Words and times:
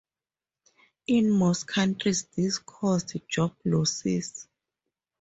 In 1.05 1.29
most 1.29 1.67
countries 1.67 2.23
this 2.35 2.57
caused 2.57 3.17
job 3.29 3.53
losses. 3.63 4.47